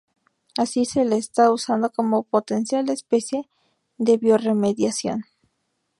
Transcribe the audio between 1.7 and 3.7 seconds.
como potencial especie